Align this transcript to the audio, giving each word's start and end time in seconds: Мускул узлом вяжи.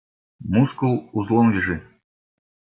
Мускул 0.55 0.95
узлом 1.17 1.47
вяжи. 1.53 1.77